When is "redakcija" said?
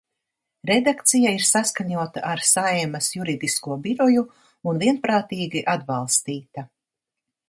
0.67-1.33